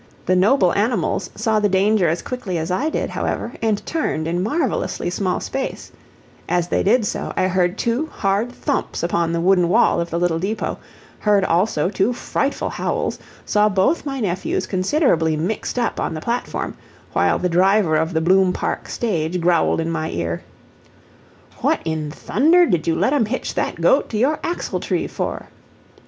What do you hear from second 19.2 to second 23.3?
growled in my ear: "What in thunder did you let 'em